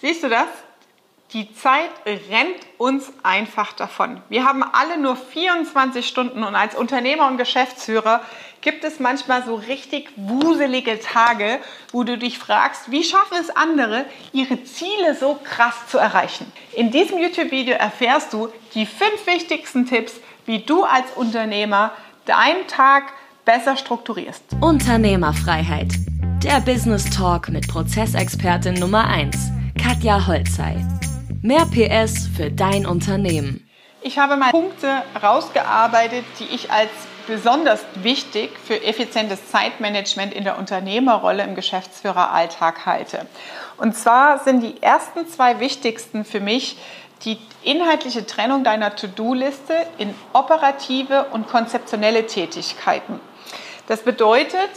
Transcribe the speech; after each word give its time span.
Siehst 0.00 0.22
du 0.22 0.28
das? 0.30 0.46
Die 1.34 1.54
Zeit 1.54 1.90
rennt 2.06 2.56
uns 2.78 3.12
einfach 3.22 3.72
davon. 3.74 4.20
Wir 4.30 4.44
haben 4.44 4.64
alle 4.64 4.98
nur 4.98 5.14
24 5.14 6.08
Stunden 6.08 6.42
und 6.42 6.54
als 6.54 6.74
Unternehmer 6.74 7.28
und 7.28 7.36
Geschäftsführer 7.36 8.22
gibt 8.62 8.82
es 8.82 8.98
manchmal 8.98 9.44
so 9.44 9.54
richtig 9.54 10.08
wuselige 10.16 10.98
Tage, 11.00 11.60
wo 11.92 12.02
du 12.02 12.18
dich 12.18 12.38
fragst, 12.38 12.90
wie 12.90 13.04
schaffen 13.04 13.36
es 13.38 13.50
andere, 13.50 14.06
ihre 14.32 14.64
Ziele 14.64 15.14
so 15.14 15.38
krass 15.44 15.74
zu 15.88 15.98
erreichen. 15.98 16.50
In 16.72 16.90
diesem 16.90 17.18
YouTube-Video 17.18 17.74
erfährst 17.74 18.32
du 18.32 18.48
die 18.74 18.86
fünf 18.86 19.26
wichtigsten 19.26 19.86
Tipps, 19.86 20.14
wie 20.46 20.60
du 20.60 20.82
als 20.82 21.12
Unternehmer 21.14 21.92
deinen 22.24 22.66
Tag 22.66 23.12
besser 23.44 23.76
strukturierst. 23.76 24.42
Unternehmerfreiheit. 24.60 25.92
Der 26.42 26.60
Business 26.60 27.04
Talk 27.10 27.50
mit 27.50 27.68
Prozessexpertin 27.68 28.74
Nummer 28.74 29.06
1, 29.06 29.59
Katja 29.90 30.24
Holzei. 30.28 30.76
Mehr 31.42 31.66
PS 31.66 32.28
für 32.36 32.48
dein 32.48 32.86
Unternehmen. 32.86 33.68
Ich 34.02 34.20
habe 34.20 34.36
mal 34.36 34.52
Punkte 34.52 35.02
rausgearbeitet, 35.20 36.24
die 36.38 36.44
ich 36.44 36.70
als 36.70 36.90
besonders 37.26 37.84
wichtig 37.96 38.50
für 38.64 38.80
effizientes 38.84 39.50
Zeitmanagement 39.50 40.32
in 40.32 40.44
der 40.44 40.58
Unternehmerrolle 40.58 41.42
im 41.42 41.56
Geschäftsführeralltag 41.56 42.86
halte. 42.86 43.26
Und 43.78 43.96
zwar 43.96 44.38
sind 44.38 44.60
die 44.60 44.80
ersten 44.80 45.26
zwei 45.26 45.58
wichtigsten 45.58 46.24
für 46.24 46.38
mich 46.38 46.76
die 47.24 47.38
inhaltliche 47.64 48.24
Trennung 48.24 48.62
deiner 48.62 48.94
To-Do-Liste 48.94 49.74
in 49.98 50.14
operative 50.32 51.26
und 51.32 51.48
konzeptionelle 51.48 52.28
Tätigkeiten. 52.28 53.18
Das 53.88 54.02
bedeutet, 54.02 54.70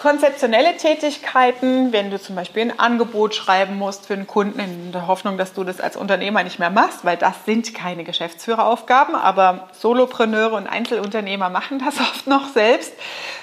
konzeptionelle 0.00 0.78
Tätigkeiten, 0.78 1.92
wenn 1.92 2.10
du 2.10 2.18
zum 2.18 2.34
Beispiel 2.34 2.62
ein 2.62 2.78
Angebot 2.78 3.34
schreiben 3.34 3.76
musst 3.76 4.06
für 4.06 4.14
einen 4.14 4.26
Kunden 4.26 4.58
in 4.58 4.92
der 4.92 5.06
Hoffnung, 5.06 5.36
dass 5.36 5.52
du 5.52 5.62
das 5.62 5.78
als 5.78 5.94
Unternehmer 5.94 6.42
nicht 6.42 6.58
mehr 6.58 6.70
machst, 6.70 7.04
weil 7.04 7.18
das 7.18 7.44
sind 7.44 7.74
keine 7.74 8.04
Geschäftsführeraufgaben, 8.04 9.14
aber 9.14 9.68
Solopreneure 9.72 10.54
und 10.54 10.66
Einzelunternehmer 10.66 11.50
machen 11.50 11.78
das 11.84 12.00
oft 12.00 12.26
noch 12.26 12.48
selbst. 12.48 12.94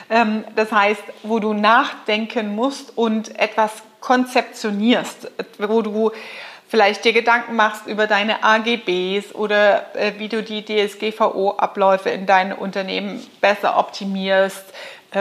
Ähm, 0.10 0.46
das 0.56 0.72
heißt, 0.72 1.04
wo 1.22 1.38
du 1.38 1.54
nachdenken 1.54 2.56
musst 2.56 2.98
und 2.98 3.38
etwas 3.38 3.84
konzeptionierst, 4.02 5.30
wo 5.60 5.84
du 5.84 6.12
vielleicht 6.68 7.06
dir 7.06 7.14
Gedanken 7.14 7.56
machst 7.56 7.88
über 7.88 8.08
deine 8.08 8.44
AGBs 8.44 9.34
oder 9.36 9.96
äh, 9.96 10.14
wie 10.18 10.28
du 10.28 10.42
die 10.44 10.66
DSGVO-Abläufe 10.66 12.10
in 12.10 12.26
deinem 12.26 12.58
Unternehmen 12.58 13.26
besser 13.42 13.78
optimierst, 13.78 14.74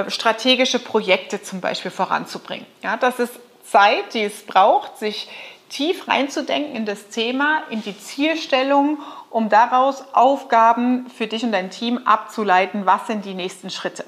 strategische 0.09 0.79
Projekte 0.79 1.43
zum 1.43 1.61
Beispiel 1.61 1.91
voranzubringen. 1.91 2.67
Ja, 2.83 2.97
das 2.97 3.19
ist 3.19 3.35
Zeit, 3.65 4.15
die 4.15 4.23
es 4.23 4.43
braucht, 4.47 4.99
sich 4.99 5.29
tief 5.69 6.09
reinzudenken 6.09 6.77
in 6.77 6.87
das 6.87 7.09
Thema, 7.09 7.63
in 7.71 7.83
die 7.83 7.99
Zielstellung, 7.99 8.99
um 9.31 9.49
daraus 9.49 10.05
Aufgaben 10.13 11.09
für 11.11 11.27
dich 11.27 11.43
und 11.43 11.53
dein 11.53 11.71
Team 11.71 11.99
abzuleiten, 12.05 12.87
was 12.87 13.07
sind 13.07 13.25
die 13.25 13.35
nächsten 13.35 13.71
Schritte. 13.71 14.05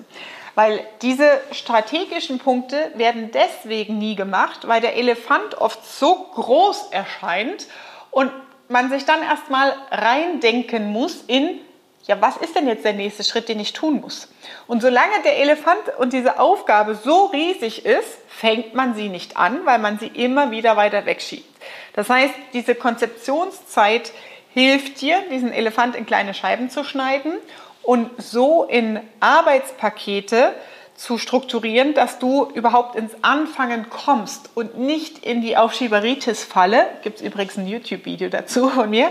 Weil 0.54 0.84
diese 1.02 1.40
strategischen 1.52 2.38
Punkte 2.38 2.92
werden 2.94 3.30
deswegen 3.32 3.98
nie 3.98 4.14
gemacht, 4.14 4.66
weil 4.66 4.80
der 4.80 4.96
Elefant 4.96 5.56
oft 5.56 5.84
so 5.84 6.14
groß 6.34 6.88
erscheint 6.90 7.66
und 8.10 8.32
man 8.68 8.90
sich 8.90 9.04
dann 9.04 9.22
erstmal 9.22 9.74
reindenken 9.90 10.92
muss 10.92 11.22
in 11.26 11.60
ja, 12.08 12.20
was 12.22 12.38
ist 12.38 12.56
denn 12.56 12.66
jetzt 12.66 12.86
der 12.86 12.94
nächste 12.94 13.22
Schritt, 13.22 13.50
den 13.50 13.60
ich 13.60 13.74
tun 13.74 14.00
muss? 14.00 14.28
Und 14.66 14.80
solange 14.80 15.22
der 15.24 15.38
Elefant 15.38 15.78
und 15.98 16.14
diese 16.14 16.40
Aufgabe 16.40 16.94
so 16.94 17.26
riesig 17.26 17.84
ist, 17.84 18.18
fängt 18.28 18.74
man 18.74 18.94
sie 18.94 19.10
nicht 19.10 19.36
an, 19.36 19.60
weil 19.66 19.78
man 19.78 19.98
sie 19.98 20.06
immer 20.06 20.50
wieder 20.50 20.76
weiter 20.76 21.04
wegschiebt. 21.04 21.44
Das 21.92 22.08
heißt, 22.08 22.32
diese 22.54 22.74
Konzeptionszeit 22.74 24.12
hilft 24.54 25.02
dir, 25.02 25.22
diesen 25.30 25.52
Elefant 25.52 25.96
in 25.96 26.06
kleine 26.06 26.32
Scheiben 26.32 26.70
zu 26.70 26.82
schneiden 26.82 27.34
und 27.82 28.10
so 28.16 28.64
in 28.64 29.00
Arbeitspakete 29.20 30.54
zu 30.98 31.16
strukturieren, 31.16 31.94
dass 31.94 32.18
du 32.18 32.50
überhaupt 32.54 32.96
ins 32.96 33.12
Anfangen 33.22 33.88
kommst 33.88 34.50
und 34.54 34.78
nicht 34.78 35.24
in 35.24 35.40
die 35.40 35.56
Aufschieberitis-Falle, 35.56 36.86
gibt 37.02 37.18
es 37.18 37.22
übrigens 37.22 37.56
ein 37.56 37.68
YouTube-Video 37.68 38.28
dazu 38.28 38.68
von 38.68 38.90
mir, 38.90 39.10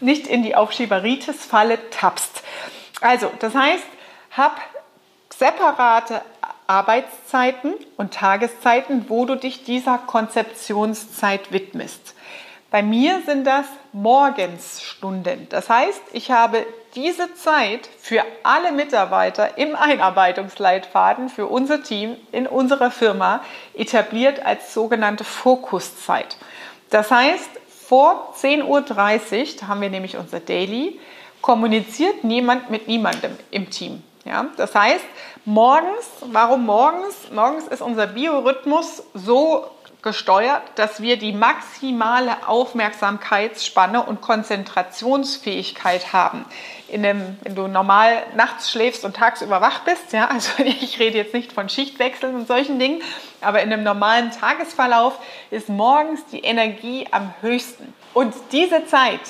nicht 0.00 0.26
in 0.26 0.42
die 0.42 0.56
Aufschieberitis-Falle 0.56 1.90
tappst. 1.90 2.42
Also, 3.02 3.30
das 3.38 3.54
heißt, 3.54 3.84
hab 4.34 4.58
separate 5.28 6.22
Arbeitszeiten 6.66 7.74
und 7.98 8.14
Tageszeiten, 8.14 9.04
wo 9.08 9.26
du 9.26 9.36
dich 9.36 9.62
dieser 9.62 9.98
Konzeptionszeit 9.98 11.52
widmest. 11.52 12.14
Bei 12.70 12.82
mir 12.82 13.20
sind 13.26 13.46
das 13.46 13.66
Morgensstunden. 13.92 15.48
Das 15.50 15.68
heißt, 15.68 16.00
ich 16.14 16.30
habe 16.30 16.64
diese 16.96 17.34
Zeit 17.34 17.88
für 18.00 18.24
alle 18.42 18.72
Mitarbeiter 18.72 19.58
im 19.58 19.76
Einarbeitungsleitfaden 19.76 21.28
für 21.28 21.46
unser 21.46 21.82
Team 21.82 22.16
in 22.32 22.46
unserer 22.46 22.90
Firma 22.90 23.44
etabliert 23.74 24.44
als 24.44 24.72
sogenannte 24.72 25.22
Fokuszeit. 25.22 26.36
Das 26.90 27.10
heißt, 27.10 27.50
vor 27.86 28.34
10.30 28.40 28.64
Uhr, 28.64 29.46
da 29.60 29.68
haben 29.68 29.82
wir 29.82 29.90
nämlich 29.90 30.16
unser 30.16 30.40
Daily, 30.40 30.98
kommuniziert 31.42 32.24
niemand 32.24 32.70
mit 32.70 32.88
niemandem 32.88 33.36
im 33.50 33.70
Team. 33.70 34.02
Ja, 34.24 34.46
das 34.56 34.74
heißt, 34.74 35.04
morgens, 35.44 36.10
warum 36.32 36.66
morgens? 36.66 37.30
Morgens 37.30 37.68
ist 37.68 37.82
unser 37.82 38.08
Biorhythmus 38.08 39.04
so 39.14 39.70
gesteuert, 40.02 40.62
dass 40.76 41.00
wir 41.00 41.18
die 41.18 41.32
maximale 41.32 42.48
Aufmerksamkeitsspanne 42.48 44.02
und 44.02 44.20
Konzentrationsfähigkeit 44.20 46.12
haben. 46.12 46.44
In 46.88 47.02
dem, 47.02 47.36
wenn 47.42 47.54
du 47.56 47.66
normal 47.66 48.22
nachts 48.36 48.70
schläfst 48.70 49.04
und 49.04 49.16
tagsüber 49.16 49.60
wach 49.60 49.80
bist, 49.80 50.12
ja, 50.12 50.28
also 50.28 50.50
ich 50.58 50.98
rede 50.98 51.18
jetzt 51.18 51.34
nicht 51.34 51.52
von 51.52 51.68
Schichtwechseln 51.68 52.36
und 52.36 52.46
solchen 52.46 52.78
Dingen, 52.78 53.02
aber 53.40 53.62
in 53.62 53.72
einem 53.72 53.82
normalen 53.82 54.30
Tagesverlauf 54.30 55.18
ist 55.50 55.68
morgens 55.68 56.24
die 56.26 56.40
Energie 56.40 57.06
am 57.10 57.34
höchsten. 57.40 57.92
Und 58.14 58.34
diese 58.52 58.86
Zeit, 58.86 59.20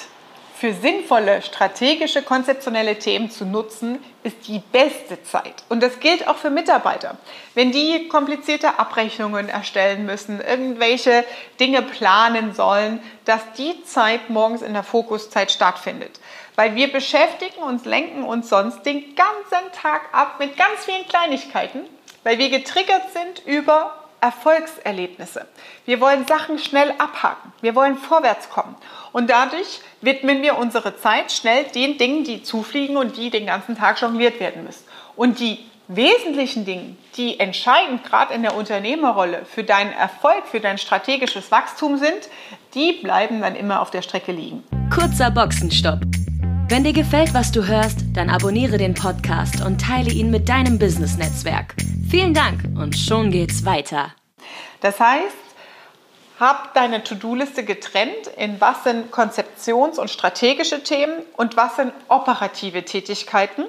für 0.66 0.72
sinnvolle 0.72 1.42
strategische, 1.42 2.22
konzeptionelle 2.22 2.98
Themen 2.98 3.30
zu 3.30 3.44
nutzen, 3.44 4.02
ist 4.24 4.48
die 4.48 4.60
beste 4.72 5.22
Zeit. 5.22 5.62
Und 5.68 5.80
das 5.80 6.00
gilt 6.00 6.26
auch 6.26 6.34
für 6.34 6.50
Mitarbeiter. 6.50 7.18
Wenn 7.54 7.70
die 7.70 8.08
komplizierte 8.08 8.76
Abrechnungen 8.76 9.48
erstellen 9.48 10.06
müssen, 10.06 10.40
irgendwelche 10.40 11.24
Dinge 11.60 11.82
planen 11.82 12.52
sollen, 12.52 12.98
dass 13.26 13.42
die 13.56 13.84
Zeit 13.84 14.28
morgens 14.28 14.60
in 14.62 14.72
der 14.72 14.82
Fokuszeit 14.82 15.52
stattfindet. 15.52 16.18
Weil 16.56 16.74
wir 16.74 16.90
beschäftigen 16.90 17.62
uns, 17.62 17.84
lenken 17.84 18.24
uns 18.24 18.48
sonst 18.48 18.84
den 18.84 19.14
ganzen 19.14 19.70
Tag 19.80 20.00
ab 20.10 20.40
mit 20.40 20.56
ganz 20.56 20.84
vielen 20.84 21.06
Kleinigkeiten, 21.06 21.82
weil 22.24 22.38
wir 22.38 22.50
getriggert 22.50 23.12
sind 23.12 23.46
über 23.46 23.94
Erfolgserlebnisse. 24.20 25.46
Wir 25.84 26.00
wollen 26.00 26.26
Sachen 26.26 26.58
schnell 26.58 26.92
abhaken. 26.98 27.52
Wir 27.60 27.74
wollen 27.74 27.96
vorwärts 27.96 28.48
kommen. 28.50 28.74
Und 29.12 29.30
dadurch 29.30 29.80
widmen 30.00 30.42
wir 30.42 30.58
unsere 30.58 30.96
Zeit 30.98 31.32
schnell 31.32 31.64
den 31.64 31.98
Dingen, 31.98 32.24
die 32.24 32.42
zufliegen 32.42 32.96
und 32.96 33.16
die 33.16 33.30
den 33.30 33.46
ganzen 33.46 33.76
Tag 33.76 34.00
jongliert 34.00 34.40
werden 34.40 34.64
müssen. 34.64 34.84
Und 35.16 35.40
die 35.40 35.58
wesentlichen 35.88 36.64
Dinge, 36.64 36.96
die 37.16 37.38
entscheidend 37.38 38.04
gerade 38.04 38.34
in 38.34 38.42
der 38.42 38.56
Unternehmerrolle 38.56 39.44
für 39.44 39.64
deinen 39.64 39.92
Erfolg, 39.92 40.46
für 40.50 40.60
dein 40.60 40.78
strategisches 40.78 41.50
Wachstum 41.50 41.98
sind, 41.98 42.28
die 42.74 42.92
bleiben 42.92 43.40
dann 43.40 43.54
immer 43.54 43.80
auf 43.80 43.90
der 43.90 44.02
Strecke 44.02 44.32
liegen. 44.32 44.64
Kurzer 44.90 45.30
Boxenstopp. 45.30 46.00
Wenn 46.68 46.82
dir 46.82 46.92
gefällt, 46.92 47.32
was 47.32 47.52
du 47.52 47.64
hörst, 47.64 48.00
dann 48.14 48.28
abonniere 48.28 48.76
den 48.76 48.94
Podcast 48.94 49.64
und 49.64 49.80
teile 49.80 50.10
ihn 50.10 50.32
mit 50.32 50.48
deinem 50.48 50.80
Business-Netzwerk. 50.80 51.76
Vielen 52.10 52.34
Dank 52.34 52.60
und 52.76 52.98
schon 52.98 53.30
geht's 53.30 53.64
weiter. 53.64 54.12
Das 54.80 54.98
heißt, 54.98 55.36
hab 56.40 56.74
deine 56.74 57.04
To-Do-Liste 57.04 57.64
getrennt 57.64 58.26
in 58.36 58.60
was 58.60 58.82
sind 58.82 59.12
Konzeptions- 59.12 60.00
und 60.00 60.10
strategische 60.10 60.82
Themen 60.82 61.22
und 61.36 61.56
was 61.56 61.76
sind 61.76 61.92
operative 62.08 62.84
Tätigkeiten. 62.84 63.66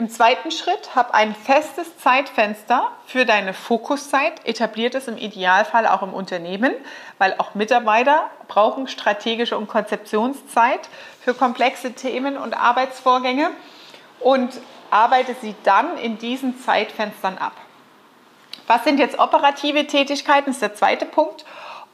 Im 0.00 0.08
zweiten 0.08 0.50
Schritt 0.50 0.96
hab 0.96 1.12
ein 1.12 1.34
festes 1.34 1.98
Zeitfenster 1.98 2.90
für 3.04 3.26
deine 3.26 3.52
Fokuszeit, 3.52 4.32
etabliert 4.46 4.94
es 4.94 5.08
im 5.08 5.18
Idealfall 5.18 5.86
auch 5.86 6.02
im 6.02 6.14
Unternehmen, 6.14 6.72
weil 7.18 7.34
auch 7.36 7.54
Mitarbeiter 7.54 8.30
brauchen 8.48 8.88
strategische 8.88 9.58
und 9.58 9.68
Konzeptionszeit 9.68 10.88
für 11.20 11.34
komplexe 11.34 11.92
Themen 11.92 12.38
und 12.38 12.54
Arbeitsvorgänge 12.54 13.50
und 14.20 14.58
arbeite 14.90 15.36
sie 15.38 15.54
dann 15.64 15.98
in 15.98 16.16
diesen 16.16 16.58
Zeitfenstern 16.58 17.36
ab. 17.36 17.52
Was 18.68 18.84
sind 18.84 19.00
jetzt 19.00 19.18
operative 19.18 19.86
Tätigkeiten? 19.86 20.46
Das 20.46 20.56
ist 20.56 20.62
der 20.62 20.74
zweite 20.74 21.04
Punkt. 21.04 21.44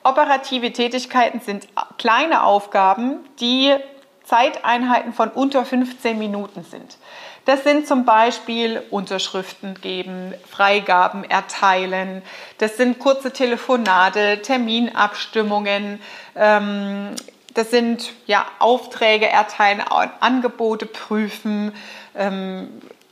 Operative 0.04 0.72
Tätigkeiten 0.72 1.40
sind 1.40 1.66
kleine 1.98 2.44
Aufgaben, 2.44 3.28
die 3.40 3.74
Zeiteinheiten 4.22 5.12
von 5.12 5.30
unter 5.30 5.64
15 5.64 6.16
Minuten 6.16 6.62
sind. 6.62 6.98
Das 7.46 7.62
sind 7.62 7.86
zum 7.86 8.04
Beispiel 8.04 8.82
Unterschriften 8.90 9.80
geben, 9.80 10.34
Freigaben 10.50 11.22
erteilen, 11.22 12.22
das 12.58 12.76
sind 12.76 12.98
kurze 12.98 13.32
Telefonate, 13.32 14.42
Terminabstimmungen, 14.42 16.00
ähm, 16.34 17.14
das 17.54 17.70
sind 17.70 18.12
ja 18.26 18.44
Aufträge 18.58 19.28
erteilen, 19.28 19.80
Angebote 20.20 20.86
prüfen, 20.86 21.72
ähm, 22.16 22.68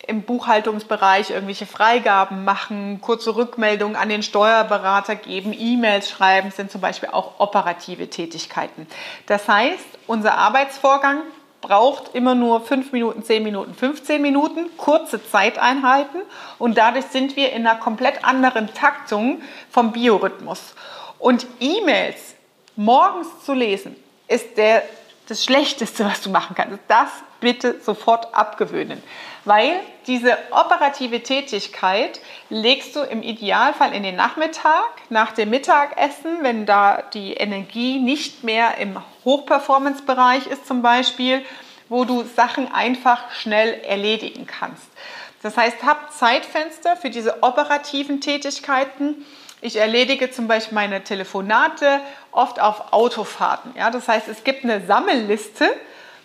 im 0.06 0.22
Buchhaltungsbereich 0.22 1.30
irgendwelche 1.30 1.66
Freigaben 1.66 2.44
machen, 2.44 3.00
kurze 3.00 3.36
Rückmeldungen 3.36 3.96
an 3.96 4.08
den 4.08 4.24
Steuerberater 4.24 5.14
geben, 5.14 5.54
E-Mails 5.56 6.10
schreiben, 6.10 6.50
sind 6.50 6.72
zum 6.72 6.80
Beispiel 6.80 7.10
auch 7.10 7.38
operative 7.38 8.10
Tätigkeiten. 8.10 8.86
Das 9.26 9.48
heißt, 9.48 9.86
unser 10.08 10.36
Arbeitsvorgang 10.36 11.22
braucht 11.64 12.14
immer 12.14 12.34
nur 12.34 12.60
5 12.60 12.92
Minuten, 12.92 13.24
10 13.24 13.42
Minuten, 13.42 13.74
15 13.74 14.20
Minuten, 14.20 14.68
kurze 14.76 15.26
Zeiteinheiten 15.26 16.20
und 16.58 16.76
dadurch 16.76 17.06
sind 17.06 17.36
wir 17.36 17.52
in 17.52 17.66
einer 17.66 17.80
komplett 17.80 18.22
anderen 18.22 18.72
Taktung 18.74 19.40
vom 19.70 19.90
Biorhythmus. 19.92 20.74
Und 21.18 21.46
E-Mails 21.60 22.34
morgens 22.76 23.28
zu 23.46 23.54
lesen, 23.54 23.96
ist 24.28 24.58
der, 24.58 24.82
das 25.26 25.42
Schlechteste, 25.42 26.04
was 26.04 26.20
du 26.20 26.28
machen 26.28 26.54
kannst. 26.54 26.78
Das 26.86 27.08
bitte 27.44 27.80
sofort 27.80 28.34
abgewöhnen 28.34 29.00
weil 29.44 29.80
diese 30.06 30.36
operative 30.50 31.22
Tätigkeit 31.22 32.20
legst 32.48 32.96
du 32.96 33.00
im 33.00 33.22
Idealfall 33.22 33.94
in 33.94 34.02
den 34.02 34.16
Nachmittag, 34.16 34.90
nach 35.10 35.32
dem 35.32 35.50
Mittagessen, 35.50 36.38
wenn 36.42 36.66
da 36.66 37.02
die 37.12 37.34
Energie 37.34 37.98
nicht 37.98 38.42
mehr 38.44 38.78
im 38.78 38.98
Hochperformance-Bereich 39.24 40.46
ist 40.46 40.66
zum 40.66 40.82
Beispiel, 40.82 41.44
wo 41.88 42.04
du 42.04 42.24
Sachen 42.24 42.72
einfach 42.72 43.30
schnell 43.32 43.80
erledigen 43.86 44.46
kannst. 44.46 44.86
Das 45.42 45.58
heißt, 45.58 45.82
hab 45.84 46.12
Zeitfenster 46.12 46.96
für 46.96 47.10
diese 47.10 47.42
operativen 47.42 48.22
Tätigkeiten. 48.22 49.26
Ich 49.60 49.76
erledige 49.76 50.30
zum 50.30 50.48
Beispiel 50.48 50.74
meine 50.74 51.04
Telefonate 51.04 52.00
oft 52.32 52.60
auf 52.60 52.92
Autofahrten. 52.94 53.74
Ja, 53.76 53.90
das 53.90 54.08
heißt, 54.08 54.28
es 54.28 54.44
gibt 54.44 54.64
eine 54.64 54.86
Sammelliste, 54.86 55.70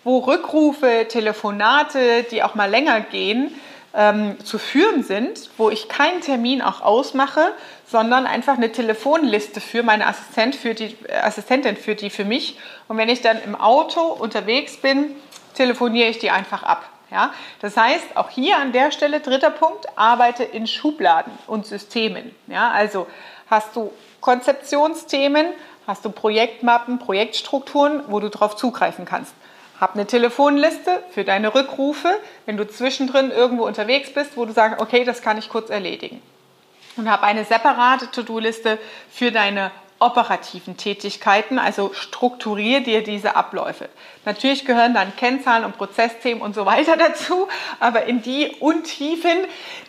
wo 0.03 0.19
Rückrufe, 0.19 1.07
Telefonate, 1.07 2.23
die 2.23 2.43
auch 2.43 2.55
mal 2.55 2.69
länger 2.69 3.01
gehen, 3.01 3.53
ähm, 3.93 4.37
zu 4.43 4.59
führen 4.59 5.03
sind, 5.03 5.49
wo 5.57 5.69
ich 5.69 5.89
keinen 5.89 6.21
Termin 6.21 6.61
auch 6.61 6.81
ausmache, 6.81 7.53
sondern 7.87 8.27
einfach 8.27 8.55
eine 8.55 8.71
Telefonliste 8.71 9.61
für 9.61 9.83
meine 9.83 10.05
Assistent, 10.05 10.55
für 10.55 10.73
die, 10.75 10.95
äh, 11.07 11.15
Assistentin 11.23 11.75
für 11.75 11.95
die 11.95 12.09
für 12.09 12.25
mich. 12.25 12.57
Und 12.87 12.97
wenn 12.97 13.09
ich 13.09 13.21
dann 13.21 13.41
im 13.41 13.55
Auto 13.55 14.01
unterwegs 14.01 14.77
bin, 14.77 15.15
telefoniere 15.55 16.09
ich 16.09 16.19
die 16.19 16.29
einfach 16.29 16.63
ab. 16.63 16.87
Ja? 17.11 17.33
Das 17.61 17.75
heißt, 17.75 18.15
auch 18.15 18.29
hier 18.29 18.57
an 18.57 18.71
der 18.71 18.91
Stelle, 18.91 19.21
dritter 19.21 19.49
Punkt, 19.49 19.87
arbeite 19.95 20.43
in 20.43 20.67
Schubladen 20.67 21.33
und 21.47 21.65
Systemen. 21.65 22.35
Ja? 22.47 22.71
Also 22.71 23.07
hast 23.49 23.75
du 23.75 23.91
Konzeptionsthemen, 24.21 25.47
hast 25.87 26.05
du 26.05 26.11
Projektmappen, 26.11 26.99
Projektstrukturen, 26.99 28.03
wo 28.07 28.19
du 28.19 28.29
darauf 28.29 28.55
zugreifen 28.55 29.05
kannst. 29.05 29.33
Hab 29.79 29.95
eine 29.95 30.05
Telefonliste 30.05 31.03
für 31.11 31.23
deine 31.23 31.55
Rückrufe, 31.55 32.19
wenn 32.45 32.57
du 32.57 32.67
zwischendrin 32.67 33.31
irgendwo 33.31 33.65
unterwegs 33.65 34.13
bist, 34.13 34.35
wo 34.35 34.45
du 34.45 34.51
sagst, 34.51 34.81
okay, 34.81 35.03
das 35.03 35.21
kann 35.21 35.37
ich 35.37 35.49
kurz 35.49 35.69
erledigen. 35.69 36.21
Und 36.97 37.09
hab 37.09 37.23
eine 37.23 37.45
separate 37.45 38.11
To-Do-Liste 38.11 38.77
für 39.09 39.31
deine 39.31 39.71
operativen 39.99 40.77
Tätigkeiten, 40.77 41.59
also 41.59 41.91
strukturiere 41.93 42.81
dir 42.81 43.03
diese 43.03 43.35
Abläufe. 43.35 43.89
Natürlich 44.25 44.65
gehören 44.65 44.93
dann 44.93 45.15
Kennzahlen 45.15 45.65
und 45.65 45.77
Prozessthemen 45.77 46.41
und 46.41 46.55
so 46.55 46.65
weiter 46.65 46.95
dazu, 46.97 47.47
aber 47.79 48.05
in 48.05 48.21
die 48.21 48.51
Untiefen 48.59 49.37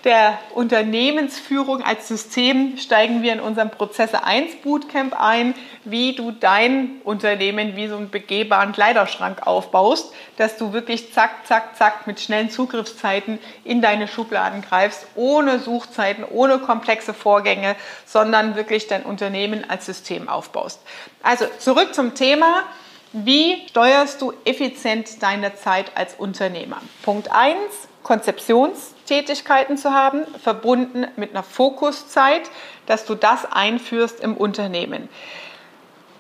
der 0.05 0.39
Unternehmensführung 0.55 1.83
als 1.83 2.09
System 2.09 2.77
steigen 2.77 3.23
wir 3.23 3.33
in 3.33 3.41
unserem 3.41 3.71
Prozesse 3.71 4.25
1 4.25 4.57
Bootcamp 4.63 5.21
ein, 5.21 5.55
wie 5.85 6.15
du 6.15 6.33
dein 6.33 7.01
Unternehmen 7.05 7.77
wie 7.77 7.89
so 7.89 7.97
einen 7.97 8.11
begehbaren 8.11 8.73
Kleiderschrank 8.73 9.47
aufbaust, 9.47 10.13
dass 10.37 10.57
du 10.57 10.73
wirklich 10.73 11.13
zack, 11.13 11.47
zack, 11.47 11.77
zack 11.77 12.07
mit 12.07 12.21
schnellen 12.21 12.51
Zugriffszeiten 12.51 13.39
in 13.65 13.81
deine 13.81 14.09
Schubladen 14.09 14.63
greifst, 14.63 15.07
ohne 15.15 15.59
Suchzeiten, 15.59 16.25
ohne 16.25 16.59
komplexe 16.59 17.15
Vorgänge, 17.15 17.77
sondern 18.07 18.57
wirklich 18.57 18.87
dein 18.87 19.03
Unternehmen 19.03 19.69
als 19.69 19.87
System 19.87 20.00
aufbaust. 20.29 20.81
Also 21.23 21.47
zurück 21.59 21.95
zum 21.95 22.15
Thema. 22.15 22.65
Wie 23.13 23.67
steuerst 23.69 24.23
du 24.23 24.33
effizient 24.45 25.21
deine 25.21 25.57
Zeit 25.57 25.97
als 25.97 26.15
Unternehmer? 26.15 26.81
Punkt 27.03 27.33
1, 27.33 27.59
Konzeptionstätigkeiten 28.05 29.77
zu 29.77 29.93
haben, 29.93 30.25
verbunden 30.43 31.09
mit 31.17 31.31
einer 31.31 31.43
Fokuszeit, 31.43 32.43
dass 32.87 33.07
du 33.07 33.17
das 33.17 33.51
einführst 33.51 34.21
im 34.21 34.37
Unternehmen. 34.37 35.09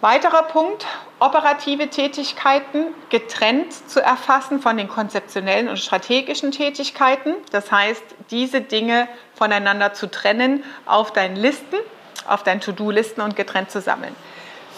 Weiterer 0.00 0.44
Punkt, 0.44 0.87
operative 1.19 1.88
Tätigkeiten 1.88 2.87
getrennt 3.11 3.73
zu 3.88 4.00
erfassen 4.00 4.61
von 4.61 4.79
den 4.79 4.88
konzeptionellen 4.88 5.69
und 5.69 5.79
strategischen 5.79 6.53
Tätigkeiten. 6.53 7.35
Das 7.53 7.71
heißt, 7.71 8.03
diese 8.31 8.62
Dinge 8.62 9.09
voneinander 9.35 9.93
zu 9.93 10.11
trennen 10.11 10.65
auf 10.87 11.12
deinen 11.12 11.37
Listen, 11.37 11.77
auf 12.26 12.43
deinen 12.43 12.61
To-Do-Listen 12.61 13.20
und 13.20 13.37
getrennt 13.37 13.70
zu 13.70 13.81
sammeln. 13.81 14.14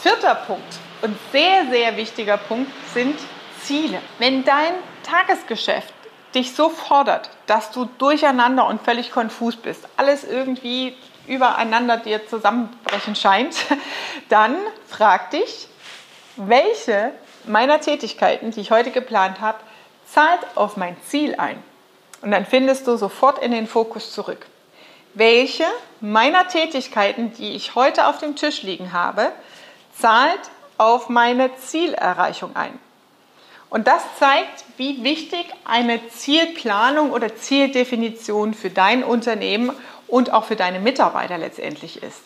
Vierter 0.01 0.35
Punkt 0.35 0.79
und 1.03 1.17
sehr, 1.31 1.67
sehr 1.71 1.97
wichtiger 1.97 2.37
Punkt 2.37 2.71
sind 2.93 3.19
Ziele. 3.63 4.01
Wenn 4.19 4.45
dein 4.45 4.73
Tagesgeschäft 5.05 5.93
dich 6.35 6.55
so 6.55 6.71
fordert, 6.71 7.31
dass 7.47 7.71
du 7.71 7.89
durcheinander 7.99 8.67
und 8.67 8.83
völlig 8.83 9.13
konfus 9.13 9.57
bist, 9.57 9.87
alles 9.97 10.25
irgendwie 10.25 10.97
übereinander 11.27 11.99
dir 11.99 12.27
zusammenbrechen 12.27 13.15
scheint, 13.15 13.55
dann 14.29 14.57
frag 14.89 15.31
dich, 15.31 15.69
welche 16.37 17.13
meiner 17.45 17.81
Tätigkeiten, 17.81 18.51
die 18.51 18.61
ich 18.61 18.71
heute 18.71 18.91
geplant 18.91 19.41
habe, 19.41 19.59
zahlt 20.07 20.41
auf 20.55 20.77
mein 20.77 20.97
Ziel 21.07 21.35
ein. 21.37 21.63
Und 22.23 22.31
dann 22.31 22.47
findest 22.47 22.87
du 22.87 22.97
sofort 22.97 23.43
in 23.43 23.51
den 23.51 23.67
Fokus 23.67 24.13
zurück. 24.13 24.47
Welche 25.15 25.67
meiner 26.01 26.49
Tätigkeiten, 26.49 27.33
die 27.35 27.53
ich 27.53 27.75
heute 27.75 28.07
auf 28.07 28.19
dem 28.19 28.35
Tisch 28.35 28.63
liegen 28.63 28.93
habe, 28.93 29.33
zahlt 29.99 30.41
auf 30.79 31.11
meine 31.11 31.55
Zielerreichung 31.57 32.57
ein? 32.57 32.79
Und 33.69 33.89
das 33.89 34.03
zeigt, 34.19 34.65
wie 34.77 35.05
wichtig 35.05 35.47
eine 35.65 36.09
Zielplanung 36.09 37.11
oder 37.11 37.37
Zieldefinition 37.37 38.55
für 38.55 38.71
dein 38.71 39.05
Unternehmen 39.05 39.73
und 40.09 40.33
auch 40.33 40.45
für 40.45 40.57
deine 40.57 40.81
Mitarbeiter 40.81 41.39
letztendlich 41.39 42.03
ist. 42.03 42.21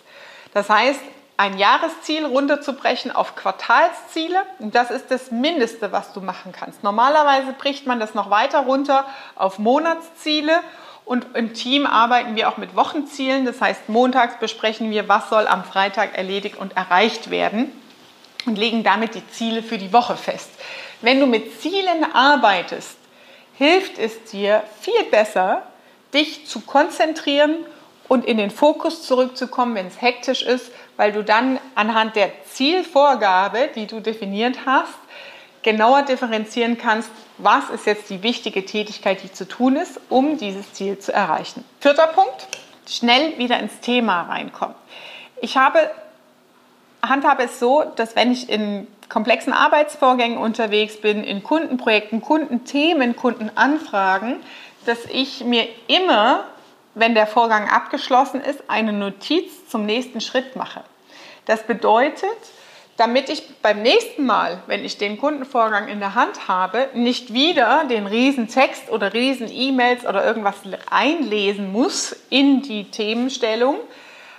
Das 0.54 0.68
heißt, 0.68 1.00
ein 1.36 1.58
Jahresziel 1.58 2.24
runterzubrechen 2.24 3.10
auf 3.10 3.36
Quartalsziele, 3.36 4.42
das 4.58 4.90
ist 4.90 5.10
das 5.10 5.30
Mindeste, 5.30 5.92
was 5.92 6.12
du 6.12 6.20
machen 6.20 6.52
kannst. 6.52 6.82
Normalerweise 6.82 7.52
bricht 7.52 7.86
man 7.86 8.00
das 8.00 8.14
noch 8.14 8.30
weiter 8.30 8.60
runter 8.60 9.06
auf 9.34 9.58
Monatsziele 9.58 10.60
und 11.06 11.24
im 11.34 11.54
Team 11.54 11.86
arbeiten 11.86 12.34
wir 12.34 12.50
auch 12.50 12.56
mit 12.58 12.76
Wochenzielen. 12.76 13.46
Das 13.46 13.60
heißt, 13.60 13.88
montags 13.88 14.38
besprechen 14.38 14.90
wir, 14.90 15.08
was 15.08 15.30
soll 15.30 15.46
am 15.46 15.64
Freitag 15.64 16.18
erledigt 16.18 16.58
und 16.58 16.76
erreicht 16.76 17.30
werden 17.30 17.72
und 18.44 18.58
legen 18.58 18.82
damit 18.82 19.14
die 19.14 19.26
Ziele 19.28 19.62
für 19.62 19.78
die 19.78 19.92
Woche 19.92 20.16
fest. 20.16 20.50
Wenn 21.00 21.20
du 21.20 21.26
mit 21.26 21.60
Zielen 21.60 22.04
arbeitest, 22.12 22.98
hilft 23.54 23.98
es 23.98 24.24
dir 24.24 24.64
viel 24.80 25.04
besser, 25.10 25.62
dich 26.12 26.46
zu 26.48 26.60
konzentrieren 26.60 27.54
und 28.08 28.24
in 28.24 28.36
den 28.36 28.50
Fokus 28.50 29.02
zurückzukommen, 29.02 29.76
wenn 29.76 29.86
es 29.86 30.02
hektisch 30.02 30.42
ist, 30.42 30.72
weil 30.96 31.12
du 31.12 31.22
dann 31.22 31.60
anhand 31.76 32.16
der 32.16 32.32
Zielvorgabe, 32.50 33.70
die 33.76 33.86
du 33.86 34.00
definiert 34.00 34.58
hast, 34.66 34.94
genauer 35.62 36.02
differenzieren 36.02 36.78
kannst, 36.78 37.10
was 37.38 37.70
ist 37.70 37.86
jetzt 37.86 38.10
die 38.10 38.22
wichtige 38.22 38.64
Tätigkeit, 38.64 39.22
die 39.22 39.32
zu 39.32 39.46
tun 39.46 39.76
ist, 39.76 40.00
um 40.08 40.38
dieses 40.38 40.72
Ziel 40.72 40.98
zu 40.98 41.12
erreichen. 41.12 41.64
Vierter 41.80 42.06
Punkt, 42.08 42.48
schnell 42.88 43.36
wieder 43.38 43.58
ins 43.58 43.80
Thema 43.80 44.22
reinkommen. 44.22 44.74
Ich 45.40 45.56
habe, 45.56 45.90
handhabe 47.02 47.44
es 47.44 47.58
so, 47.58 47.84
dass 47.96 48.16
wenn 48.16 48.32
ich 48.32 48.48
in 48.48 48.86
komplexen 49.08 49.52
Arbeitsvorgängen 49.52 50.38
unterwegs 50.38 51.00
bin, 51.00 51.22
in 51.22 51.42
Kundenprojekten, 51.42 52.22
Kundenthemen, 52.22 53.14
Kundenanfragen, 53.14 54.40
dass 54.84 55.04
ich 55.06 55.44
mir 55.44 55.68
immer 55.88 56.44
wenn 56.96 57.14
der 57.14 57.26
Vorgang 57.26 57.68
abgeschlossen 57.68 58.40
ist, 58.40 58.64
eine 58.68 58.92
Notiz 58.92 59.68
zum 59.68 59.84
nächsten 59.84 60.22
Schritt 60.22 60.56
mache. 60.56 60.82
Das 61.44 61.62
bedeutet, 61.64 62.26
damit 62.96 63.28
ich 63.28 63.42
beim 63.60 63.82
nächsten 63.82 64.24
Mal, 64.24 64.62
wenn 64.66 64.84
ich 64.84 64.96
den 64.96 65.18
Kundenvorgang 65.18 65.88
in 65.88 66.00
der 66.00 66.14
Hand 66.14 66.48
habe, 66.48 66.88
nicht 66.94 67.32
wieder 67.32 67.84
den 67.84 68.06
riesen 68.06 68.48
Text 68.48 68.90
oder 68.90 69.12
riesen 69.12 69.50
E-Mails 69.52 70.06
oder 70.06 70.24
irgendwas 70.24 70.56
einlesen 70.90 71.72
muss 71.72 72.16
in 72.30 72.62
die 72.62 72.90
Themenstellung, 72.90 73.76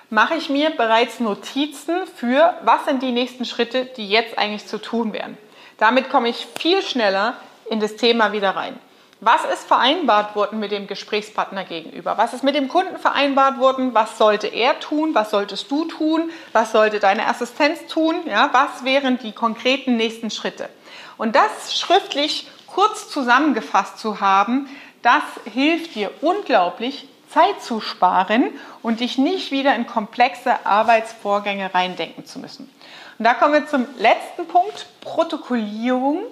mache 0.10 0.36
ich 0.36 0.50
mir 0.50 0.72
bereits 0.72 1.20
Notizen 1.20 2.08
für, 2.16 2.56
was 2.64 2.86
sind 2.86 3.04
die 3.04 3.12
nächsten 3.12 3.46
Schritte, 3.46 3.86
die 3.86 4.10
jetzt 4.10 4.38
eigentlich 4.38 4.66
zu 4.66 4.80
tun 4.80 5.14
wären. 5.14 5.38
Damit 5.78 6.10
komme 6.10 6.30
ich 6.30 6.48
viel 6.58 6.82
schneller 6.82 7.36
in 7.70 7.80
das 7.80 7.96
Thema 7.96 8.32
wieder 8.32 8.52
rein. 8.52 8.80
Was 9.20 9.44
ist 9.46 9.68
vereinbart 9.68 10.36
worden 10.36 10.60
mit 10.60 10.72
dem 10.72 10.86
Gesprächspartner 10.86 11.64
gegenüber? 11.64 12.20
Was 12.20 12.34
ist 12.34 12.44
mit 12.44 12.54
dem 12.54 12.68
Kunden 12.68 12.98
vereinbart 13.00 13.58
worden? 13.58 13.96
Was 13.96 14.20
sollte 14.20 14.46
er 14.46 14.80
tun? 14.80 15.16
Was 15.16 15.32
solltest 15.32 15.72
du 15.72 15.86
tun? 15.86 16.30
Was 16.54 16.72
sollte 16.72 17.00
deine 17.00 17.28
Assistenz 17.28 17.88
tun? 17.88 18.16
Ja, 18.28 18.52
was 18.52 18.84
wären 18.84 19.18
die 19.18 19.32
konkreten 19.32 19.98
nächsten 19.98 20.30
Schritte? 20.30 20.70
Und 21.18 21.36
das 21.36 21.76
schriftlich 21.76 22.48
kurz 22.68 23.10
zusammengefasst 23.10 23.98
zu 23.98 24.22
haben, 24.22 24.70
das 25.02 25.24
hilft 25.52 25.96
dir 25.96 26.12
unglaublich, 26.22 27.08
Zeit 27.30 27.62
zu 27.62 27.82
sparen 27.82 28.52
und 28.84 29.00
dich 29.00 29.18
nicht 29.18 29.52
wieder 29.52 29.76
in 29.76 29.88
komplexe 29.88 30.66
Arbeitsvorgänge 30.66 31.74
reindenken 31.74 32.26
zu 32.26 32.40
müssen. 32.40 32.70
Und 33.18 33.26
da 33.26 33.34
kommen 33.34 33.54
wir 33.54 33.68
zum 33.68 33.88
letzten 33.98 34.48
Punkt, 34.48 34.86
Protokollierung 35.02 36.24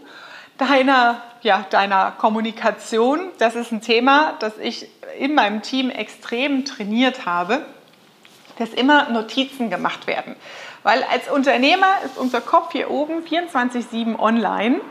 deiner, 0.58 1.22
ja, 1.42 1.66
deiner 1.70 2.12
Kommunikation. 2.12 3.32
Das 3.38 3.56
ist 3.56 3.72
ein 3.72 3.82
Thema, 3.82 4.34
das 4.40 4.58
ich 4.58 4.88
in 5.20 5.36
meinem 5.36 5.62
Team 5.62 5.90
extrem 5.90 6.66
trainiert 6.66 7.26
habe, 7.26 7.66
dass 8.58 8.70
immer 8.70 9.10
Notizen 9.10 9.70
gemacht 9.70 10.08
werden. 10.08 10.36
Weil 10.84 11.04
als 11.04 11.30
Unternehmer 11.30 11.88
ist 12.06 12.18
unser 12.18 12.42
Kopf 12.42 12.72
hier 12.72 12.92
oben 12.92 13.24
24-7 13.24 14.20
online 14.20 14.82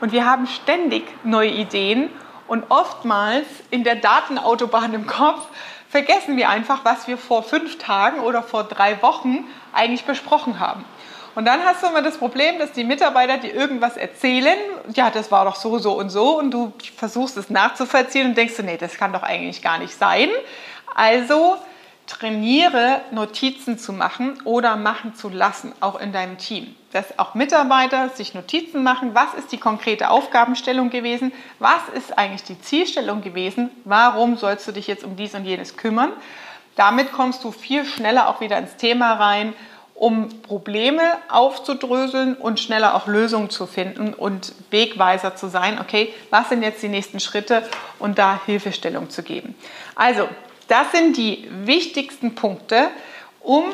und 0.00 0.12
wir 0.12 0.24
haben 0.24 0.46
ständig 0.46 1.04
neue 1.24 1.50
Ideen 1.50 2.10
und 2.46 2.64
oftmals 2.68 3.46
in 3.70 3.84
der 3.84 3.96
Datenautobahn 3.96 4.92
im 4.92 5.06
Kopf 5.06 5.46
vergessen 5.88 6.36
wir 6.36 6.48
einfach, 6.48 6.84
was 6.84 7.08
wir 7.08 7.18
vor 7.18 7.42
fünf 7.42 7.78
Tagen 7.78 8.20
oder 8.20 8.42
vor 8.42 8.64
drei 8.64 9.00
Wochen 9.02 9.44
eigentlich 9.72 10.04
besprochen 10.04 10.60
haben. 10.60 10.84
Und 11.34 11.44
dann 11.44 11.64
hast 11.64 11.82
du 11.82 11.86
immer 11.86 12.02
das 12.02 12.18
Problem, 12.18 12.58
dass 12.58 12.72
die 12.72 12.84
Mitarbeiter 12.84 13.38
dir 13.38 13.54
irgendwas 13.54 13.96
erzählen, 13.96 14.58
ja, 14.94 15.10
das 15.10 15.30
war 15.30 15.44
doch 15.44 15.56
so, 15.56 15.78
so 15.78 15.92
und 15.92 16.10
so, 16.10 16.38
und 16.38 16.50
du 16.50 16.72
versuchst 16.96 17.36
es 17.36 17.50
nachzuvollziehen 17.50 18.28
und 18.28 18.36
denkst 18.36 18.54
nee, 18.62 18.76
das 18.76 18.96
kann 18.96 19.12
doch 19.12 19.22
eigentlich 19.22 19.62
gar 19.62 19.78
nicht 19.78 19.96
sein. 19.96 20.28
Also 20.94 21.56
trainiere, 22.10 23.02
Notizen 23.12 23.78
zu 23.78 23.92
machen 23.92 24.40
oder 24.44 24.74
machen 24.74 25.14
zu 25.14 25.28
lassen, 25.28 25.72
auch 25.80 26.00
in 26.00 26.12
deinem 26.12 26.38
Team. 26.38 26.74
Dass 26.92 27.18
auch 27.20 27.34
Mitarbeiter 27.34 28.08
sich 28.08 28.34
Notizen 28.34 28.82
machen, 28.82 29.14
was 29.14 29.32
ist 29.34 29.52
die 29.52 29.58
konkrete 29.58 30.10
Aufgabenstellung 30.10 30.90
gewesen, 30.90 31.32
was 31.60 31.88
ist 31.94 32.18
eigentlich 32.18 32.42
die 32.42 32.60
Zielstellung 32.60 33.22
gewesen, 33.22 33.70
warum 33.84 34.36
sollst 34.36 34.66
du 34.66 34.72
dich 34.72 34.88
jetzt 34.88 35.04
um 35.04 35.14
dies 35.14 35.34
und 35.34 35.44
jenes 35.44 35.76
kümmern. 35.76 36.10
Damit 36.74 37.12
kommst 37.12 37.44
du 37.44 37.52
viel 37.52 37.84
schneller 37.84 38.28
auch 38.28 38.40
wieder 38.40 38.58
ins 38.58 38.76
Thema 38.76 39.12
rein 39.12 39.54
um 40.00 40.30
Probleme 40.40 41.02
aufzudröseln 41.28 42.34
und 42.34 42.58
schneller 42.58 42.94
auch 42.94 43.06
Lösungen 43.06 43.50
zu 43.50 43.66
finden 43.66 44.14
und 44.14 44.54
Wegweiser 44.70 45.36
zu 45.36 45.48
sein. 45.48 45.78
Okay, 45.78 46.14
was 46.30 46.48
sind 46.48 46.62
jetzt 46.62 46.82
die 46.82 46.88
nächsten 46.88 47.20
Schritte 47.20 47.62
und 47.98 48.18
da 48.18 48.40
Hilfestellung 48.46 49.10
zu 49.10 49.22
geben. 49.22 49.54
Also, 49.94 50.26
das 50.68 50.90
sind 50.92 51.18
die 51.18 51.46
wichtigsten 51.66 52.34
Punkte, 52.34 52.88
um 53.40 53.64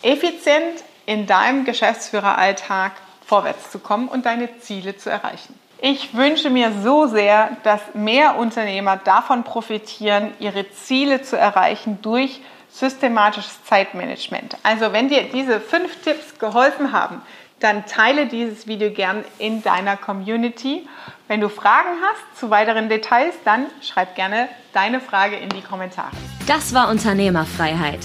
effizient 0.00 0.82
in 1.04 1.26
deinem 1.26 1.66
Geschäftsführeralltag 1.66 2.92
vorwärts 3.26 3.70
zu 3.70 3.78
kommen 3.78 4.08
und 4.08 4.24
deine 4.24 4.58
Ziele 4.60 4.96
zu 4.96 5.10
erreichen. 5.10 5.54
Ich 5.82 6.14
wünsche 6.14 6.48
mir 6.48 6.72
so 6.82 7.06
sehr, 7.06 7.54
dass 7.64 7.82
mehr 7.92 8.38
Unternehmer 8.38 8.96
davon 8.96 9.44
profitieren, 9.44 10.32
ihre 10.40 10.70
Ziele 10.70 11.20
zu 11.20 11.36
erreichen 11.36 11.98
durch 12.00 12.40
systematisches 12.78 13.64
Zeitmanagement. 13.64 14.56
Also 14.62 14.92
wenn 14.92 15.08
dir 15.08 15.24
diese 15.24 15.60
fünf 15.60 16.02
Tipps 16.02 16.38
geholfen 16.38 16.92
haben, 16.92 17.22
dann 17.60 17.86
teile 17.86 18.26
dieses 18.26 18.66
Video 18.66 18.90
gern 18.90 19.24
in 19.38 19.62
deiner 19.62 19.96
Community. 19.96 20.86
Wenn 21.26 21.40
du 21.40 21.48
Fragen 21.48 21.88
hast 22.02 22.38
zu 22.38 22.50
weiteren 22.50 22.90
Details, 22.90 23.34
dann 23.44 23.66
schreib 23.80 24.14
gerne 24.14 24.48
deine 24.74 25.00
Frage 25.00 25.36
in 25.36 25.48
die 25.48 25.62
Kommentare. 25.62 26.10
Das 26.46 26.74
war 26.74 26.90
Unternehmerfreiheit. 26.90 28.00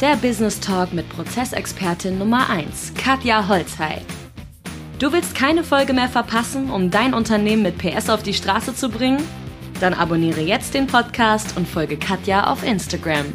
Der 0.00 0.16
Business 0.16 0.60
Talk 0.60 0.92
mit 0.92 1.08
Prozessexpertin 1.08 2.18
Nummer 2.18 2.48
1, 2.48 2.94
Katja 2.96 3.48
Holzhey. 3.48 4.02
Du 5.00 5.12
willst 5.12 5.34
keine 5.34 5.64
Folge 5.64 5.94
mehr 5.94 6.08
verpassen, 6.08 6.70
um 6.70 6.92
dein 6.92 7.12
Unternehmen 7.12 7.62
mit 7.62 7.78
PS 7.78 8.08
auf 8.08 8.22
die 8.22 8.34
Straße 8.34 8.74
zu 8.74 8.88
bringen? 8.88 9.22
Dann 9.80 9.94
abonniere 9.94 10.40
jetzt 10.40 10.74
den 10.74 10.86
Podcast 10.86 11.56
und 11.56 11.66
folge 11.66 11.96
Katja 11.96 12.46
auf 12.46 12.62
Instagram. 12.62 13.32